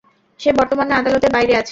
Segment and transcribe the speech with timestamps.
[0.39, 1.69] সে বর্তমানে আদালতের বাইরে আছে।